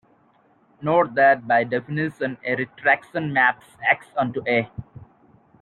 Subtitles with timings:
[0.81, 4.67] Note that, by definition, a retraction maps "X" onto "A".